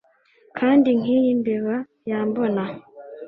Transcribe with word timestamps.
Kandi 0.57 0.89
nkiyi 0.99 1.31
mbeba 1.39 1.75
yambona 2.09 2.63